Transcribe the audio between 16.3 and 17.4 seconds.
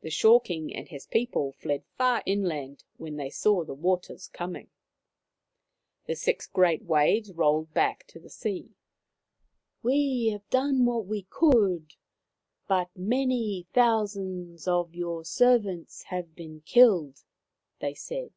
been killed/'